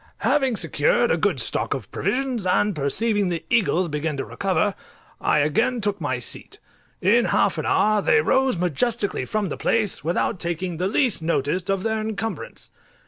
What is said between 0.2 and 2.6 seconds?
Having secured a good stock of provisions,